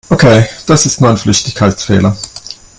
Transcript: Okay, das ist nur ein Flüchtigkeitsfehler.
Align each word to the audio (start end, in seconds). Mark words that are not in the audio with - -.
Okay, 0.09 0.47
das 0.65 0.87
ist 0.87 0.99
nur 0.99 1.11
ein 1.11 1.17
Flüchtigkeitsfehler. 1.17 2.17